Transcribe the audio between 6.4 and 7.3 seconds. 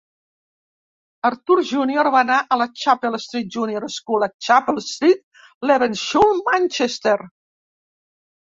Manchester.